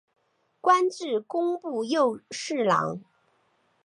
[0.59, 2.99] 官至工部右侍郎。